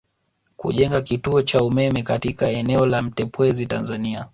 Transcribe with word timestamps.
Kujenga 0.55 1.01
kituo 1.01 1.41
cha 1.41 1.63
umeme 1.63 2.03
katika 2.03 2.49
eneo 2.49 2.85
la 2.85 3.01
Mtepwezi 3.01 3.65
Tanzania 3.65 4.27